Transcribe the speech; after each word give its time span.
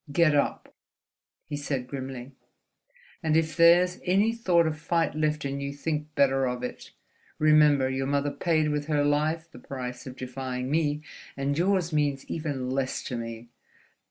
"Get 0.11 0.33
up!" 0.35 0.73
he 1.45 1.55
said, 1.55 1.85
grimly, 1.85 2.31
"and 3.21 3.37
if 3.37 3.55
there's 3.55 3.99
any 4.03 4.33
thought 4.33 4.65
of 4.65 4.79
fight 4.79 5.13
left 5.13 5.45
in 5.45 5.61
you, 5.61 5.71
think 5.73 6.15
better 6.15 6.47
of 6.47 6.63
it, 6.63 6.89
remember 7.37 7.87
your 7.87 8.07
mother 8.07 8.31
paid 8.31 8.69
with 8.71 8.87
her 8.87 9.03
life 9.05 9.51
the 9.51 9.59
price 9.59 10.07
of 10.07 10.17
defying 10.17 10.71
me, 10.71 11.03
and 11.37 11.55
yours 11.55 11.93
means 11.93 12.25
even 12.25 12.71
less 12.71 13.03
to 13.03 13.15
me. 13.15 13.49